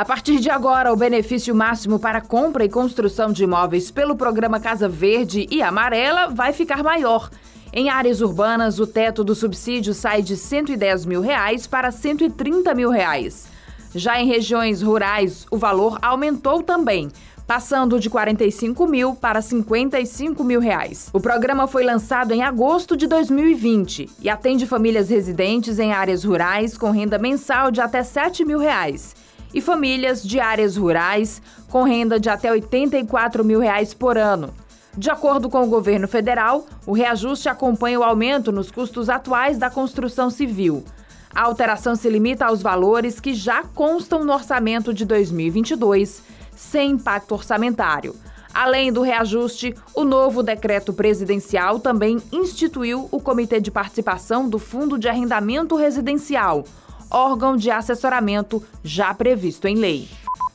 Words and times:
A 0.00 0.04
partir 0.06 0.40
de 0.40 0.48
agora, 0.48 0.90
o 0.90 0.96
benefício 0.96 1.54
máximo 1.54 1.98
para 1.98 2.22
compra 2.22 2.64
e 2.64 2.70
construção 2.70 3.30
de 3.30 3.44
imóveis 3.44 3.90
pelo 3.90 4.16
programa 4.16 4.58
Casa 4.58 4.88
Verde 4.88 5.46
e 5.50 5.60
Amarela 5.60 6.28
vai 6.28 6.54
ficar 6.54 6.82
maior. 6.82 7.28
Em 7.70 7.90
áreas 7.90 8.22
urbanas, 8.22 8.80
o 8.80 8.86
teto 8.86 9.22
do 9.22 9.34
subsídio 9.34 9.92
sai 9.92 10.22
de 10.22 10.38
110 10.38 11.04
mil 11.04 11.20
reais 11.20 11.66
para 11.66 11.90
130 11.90 12.74
mil 12.74 12.88
reais. 12.88 13.46
Já 13.94 14.18
em 14.18 14.26
regiões 14.26 14.80
rurais, 14.80 15.46
o 15.50 15.58
valor 15.58 15.98
aumentou 16.00 16.62
também, 16.62 17.10
passando 17.46 18.00
de 18.00 18.08
45 18.08 18.86
mil 18.86 19.14
para 19.14 19.42
55 19.42 20.42
mil 20.42 20.60
reais. 20.60 21.10
O 21.12 21.20
programa 21.20 21.66
foi 21.66 21.84
lançado 21.84 22.32
em 22.32 22.42
agosto 22.42 22.96
de 22.96 23.06
2020 23.06 24.08
e 24.22 24.30
atende 24.30 24.66
famílias 24.66 25.10
residentes 25.10 25.78
em 25.78 25.92
áreas 25.92 26.24
rurais 26.24 26.78
com 26.78 26.90
renda 26.90 27.18
mensal 27.18 27.70
de 27.70 27.82
até 27.82 28.02
7 28.02 28.46
mil 28.46 28.58
reais 28.58 29.14
e 29.52 29.60
famílias 29.60 30.22
de 30.22 30.38
áreas 30.40 30.76
rurais 30.76 31.40
com 31.68 31.82
renda 31.82 32.18
de 32.18 32.28
até 32.28 32.50
84 32.50 33.44
mil 33.44 33.60
reais 33.60 33.94
por 33.94 34.16
ano. 34.16 34.52
De 34.96 35.08
acordo 35.10 35.48
com 35.48 35.62
o 35.62 35.68
governo 35.68 36.08
federal, 36.08 36.66
o 36.86 36.92
reajuste 36.92 37.48
acompanha 37.48 38.00
o 38.00 38.02
aumento 38.02 38.50
nos 38.50 38.70
custos 38.70 39.08
atuais 39.08 39.56
da 39.56 39.70
construção 39.70 40.30
civil. 40.30 40.84
A 41.32 41.42
alteração 41.42 41.94
se 41.94 42.08
limita 42.10 42.46
aos 42.46 42.60
valores 42.60 43.20
que 43.20 43.32
já 43.32 43.62
constam 43.62 44.24
no 44.24 44.32
orçamento 44.32 44.92
de 44.92 45.04
2022 45.04 46.22
sem 46.56 46.92
impacto 46.92 47.32
orçamentário. 47.32 48.16
Além 48.52 48.92
do 48.92 49.00
reajuste, 49.00 49.74
o 49.94 50.02
novo 50.02 50.42
decreto 50.42 50.92
presidencial 50.92 51.78
também 51.78 52.20
instituiu 52.32 53.08
o 53.12 53.20
Comitê 53.20 53.60
de 53.60 53.70
Participação 53.70 54.48
do 54.48 54.58
Fundo 54.58 54.98
de 54.98 55.08
Arrendamento 55.08 55.76
Residencial, 55.76 56.64
órgão 57.10 57.56
de 57.56 57.70
assessoramento 57.70 58.62
já 58.82 59.12
previsto 59.12 59.66
em 59.66 59.74
lei. 59.74 60.08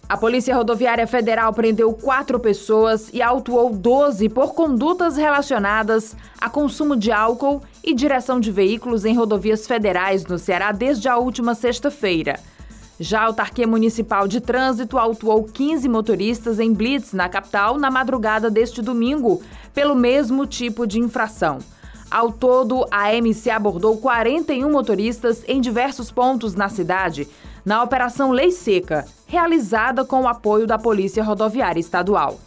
A 0.07 0.15
Polícia 0.15 0.55
Rodoviária 0.55 1.07
Federal 1.07 1.51
prendeu 1.51 1.91
quatro 1.91 2.39
pessoas 2.39 3.09
e 3.12 3.23
autuou 3.23 3.75
12 3.75 4.29
por 4.29 4.53
condutas 4.53 5.17
relacionadas 5.17 6.15
a 6.39 6.47
consumo 6.47 6.95
de 6.95 7.12
álcool 7.12 7.63
e 7.84 7.91
direção 7.91 8.39
de 8.39 8.51
veículos 8.51 9.03
em 9.03 9.15
rodovias 9.15 9.65
federais 9.65 10.23
no 10.25 10.37
Ceará 10.37 10.71
desde 10.71 11.09
a 11.09 11.17
última 11.17 11.55
sexta-feira. 11.55 12.39
Já 12.99 13.21
a 13.21 13.25
Autarquia 13.25 13.67
Municipal 13.67 14.27
de 14.27 14.40
Trânsito 14.40 14.99
autuou 14.99 15.43
15 15.43 15.90
motoristas 15.90 16.59
em 16.59 16.71
blitz 16.71 17.12
na 17.12 17.27
capital 17.27 17.77
na 17.77 17.90
madrugada 17.90 18.49
deste 18.49 18.84
domingo, 18.84 19.41
pelo 19.73 19.95
mesmo 19.95 20.45
tipo 20.45 20.85
de 20.85 20.99
infração. 20.99 21.59
Ao 22.09 22.31
todo, 22.31 22.85
a 22.91 23.13
MC 23.13 23.49
abordou 23.49 23.98
41 23.98 24.71
motoristas 24.71 25.43
em 25.48 25.59
diversos 25.59 26.12
pontos 26.12 26.53
na 26.53 26.70
cidade, 26.70 27.27
na 27.65 27.81
Operação 27.81 28.31
Lei 28.31 28.51
Seca, 28.51 29.05
realizada 29.25 30.05
com 30.05 30.21
o 30.21 30.27
apoio 30.27 30.67
da 30.67 30.77
Polícia 30.77 31.23
Rodoviária 31.23 31.79
Estadual. 31.79 32.39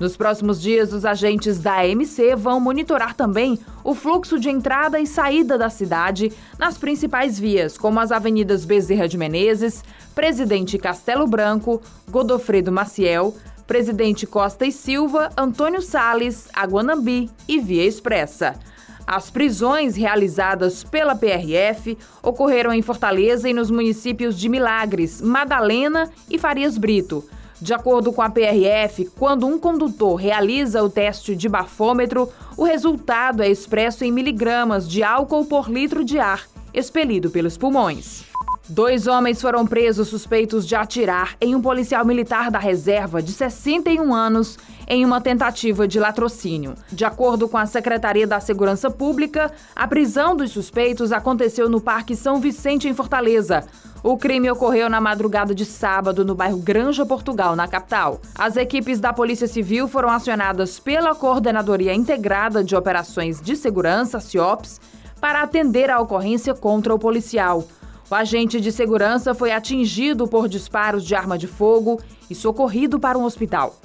Nos 0.00 0.16
próximos 0.16 0.60
dias, 0.60 0.92
os 0.92 1.04
agentes 1.04 1.60
da 1.60 1.82
AMC 1.82 2.34
vão 2.36 2.58
monitorar 2.58 3.14
também 3.14 3.58
o 3.84 3.94
fluxo 3.94 4.40
de 4.40 4.50
entrada 4.50 4.98
e 4.98 5.06
saída 5.06 5.56
da 5.56 5.70
cidade 5.70 6.32
nas 6.58 6.76
principais 6.76 7.38
vias, 7.38 7.78
como 7.78 8.00
as 8.00 8.10
avenidas 8.10 8.64
Bezerra 8.64 9.06
de 9.06 9.16
Menezes, 9.16 9.84
Presidente 10.12 10.78
Castelo 10.78 11.28
Branco, 11.28 11.80
Godofredo 12.10 12.72
Maciel, 12.72 13.36
Presidente 13.68 14.26
Costa 14.26 14.66
e 14.66 14.72
Silva, 14.72 15.30
Antônio 15.36 15.80
Sales, 15.80 16.48
Aguanambi 16.52 17.30
e 17.46 17.60
Via 17.60 17.84
Expressa. 17.84 18.58
As 19.06 19.30
prisões 19.30 19.96
realizadas 19.96 20.82
pela 20.82 21.14
PRF 21.14 21.96
ocorreram 22.22 22.72
em 22.72 22.80
Fortaleza 22.80 23.48
e 23.48 23.52
nos 23.52 23.70
municípios 23.70 24.38
de 24.38 24.48
Milagres, 24.48 25.20
Madalena 25.20 26.10
e 26.30 26.38
Farias 26.38 26.78
Brito. 26.78 27.24
De 27.60 27.72
acordo 27.72 28.12
com 28.12 28.22
a 28.22 28.30
PRF, 28.30 29.10
quando 29.16 29.46
um 29.46 29.58
condutor 29.58 30.16
realiza 30.16 30.82
o 30.82 30.90
teste 30.90 31.36
de 31.36 31.48
bafômetro, 31.48 32.28
o 32.56 32.64
resultado 32.64 33.42
é 33.42 33.48
expresso 33.48 34.04
em 34.04 34.10
miligramas 34.10 34.88
de 34.88 35.02
álcool 35.02 35.44
por 35.44 35.70
litro 35.70 36.04
de 36.04 36.18
ar 36.18 36.42
expelido 36.74 37.30
pelos 37.30 37.56
pulmões. 37.56 38.24
Dois 38.66 39.06
homens 39.06 39.42
foram 39.42 39.66
presos 39.66 40.08
suspeitos 40.08 40.66
de 40.66 40.74
atirar 40.74 41.36
em 41.38 41.54
um 41.54 41.60
policial 41.60 42.02
militar 42.02 42.50
da 42.50 42.58
reserva 42.58 43.22
de 43.22 43.30
61 43.30 44.14
anos 44.14 44.58
em 44.88 45.04
uma 45.04 45.20
tentativa 45.20 45.86
de 45.86 46.00
latrocínio. 46.00 46.74
De 46.90 47.04
acordo 47.04 47.46
com 47.46 47.58
a 47.58 47.66
Secretaria 47.66 48.26
da 48.26 48.40
Segurança 48.40 48.90
Pública, 48.90 49.52
a 49.76 49.86
prisão 49.86 50.34
dos 50.34 50.50
suspeitos 50.50 51.12
aconteceu 51.12 51.68
no 51.68 51.78
Parque 51.78 52.16
São 52.16 52.40
Vicente, 52.40 52.88
em 52.88 52.94
Fortaleza. 52.94 53.64
O 54.02 54.16
crime 54.16 54.50
ocorreu 54.50 54.88
na 54.88 55.00
madrugada 55.00 55.54
de 55.54 55.66
sábado 55.66 56.24
no 56.24 56.34
bairro 56.34 56.56
Granja 56.56 57.04
Portugal, 57.04 57.54
na 57.54 57.68
capital. 57.68 58.18
As 58.34 58.56
equipes 58.56 58.98
da 58.98 59.12
Polícia 59.12 59.46
Civil 59.46 59.88
foram 59.88 60.08
acionadas 60.08 60.80
pela 60.80 61.14
Coordenadoria 61.14 61.92
Integrada 61.92 62.64
de 62.64 62.74
Operações 62.74 63.42
de 63.42 63.56
Segurança, 63.56 64.20
CIOPS, 64.20 64.80
para 65.20 65.42
atender 65.42 65.90
a 65.90 66.00
ocorrência 66.00 66.54
contra 66.54 66.94
o 66.94 66.98
policial. 66.98 67.66
O 68.10 68.14
agente 68.14 68.60
de 68.60 68.70
segurança 68.70 69.34
foi 69.34 69.50
atingido 69.50 70.28
por 70.28 70.48
disparos 70.48 71.04
de 71.04 71.14
arma 71.14 71.38
de 71.38 71.46
fogo 71.46 72.00
e 72.28 72.34
socorrido 72.34 73.00
para 73.00 73.18
um 73.18 73.24
hospital. 73.24 73.76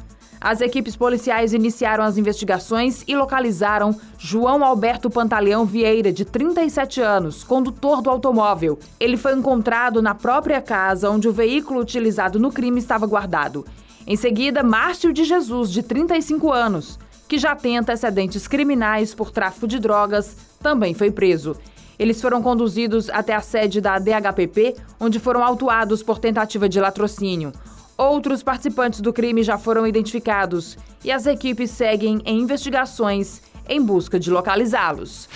As 0.41 0.62
equipes 0.62 0.96
policiais 0.96 1.53
iniciaram 1.53 2.03
as 2.03 2.18
investigações 2.18 3.03
e 3.07 3.16
localizaram 3.16 4.00
João 4.18 4.63
Alberto 4.63 5.09
Pantaleão 5.09 5.66
Vieira, 5.66 6.13
de 6.13 6.24
37 6.24 7.02
anos, 7.02 7.44
condutor 7.44 8.02
do 8.02 8.09
automóvel. 8.09 8.80
Ele 9.00 9.18
foi 9.18 9.34
encontrado 9.34 10.02
na 10.02 10.16
própria 10.16 10.62
casa 10.62 11.09
onde 11.09 11.28
o 11.28 11.34
veículo 11.34 11.81
utilizado 11.81 12.40
no 12.40 12.51
crime 12.51 12.80
estava 12.80 13.06
guardado. 13.06 13.66
Em 14.07 14.16
seguida, 14.16 14.63
Márcio 14.63 15.12
de 15.12 15.25
Jesus, 15.25 15.72
de 15.72 15.84
35 15.84 16.51
anos, 16.51 16.97
que 17.28 17.38
já 17.38 17.53
tem 17.53 17.78
antecedentes 17.78 18.47
criminais 18.47 19.13
por 19.13 19.31
tráfico 19.31 19.68
de 19.68 19.78
drogas, 19.78 20.36
também 20.62 20.94
foi 20.94 21.12
preso. 21.12 21.56
Eles 21.99 22.21
foram 22.21 22.41
conduzidos 22.41 23.09
até 23.09 23.35
a 23.35 23.41
sede 23.41 23.81
da 23.81 23.99
DHPP, 23.99 24.77
onde 24.97 25.19
foram 25.19 25.43
autuados 25.43 26.01
por 26.01 26.17
tentativa 26.17 26.69
de 26.69 26.79
latrocínio. 26.79 27.51
Outros 27.97 28.41
participantes 28.41 29.01
do 29.01 29.11
crime 29.11 29.43
já 29.43 29.57
foram 29.57 29.85
identificados 29.85 30.77
e 31.03 31.11
as 31.11 31.25
equipes 31.25 31.71
seguem 31.71 32.21
em 32.25 32.39
investigações 32.39 33.41
em 33.67 33.81
busca 33.81 34.17
de 34.17 34.31
localizá-los. 34.31 35.27